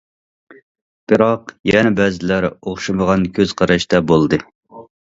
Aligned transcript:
بىراق 1.13 1.53
يەنە 1.73 1.93
بەزىلەر 2.01 2.51
ئوخشىمىغان 2.51 3.31
كۆز 3.41 3.57
قاراشتا 3.63 4.07
بولدى. 4.15 4.43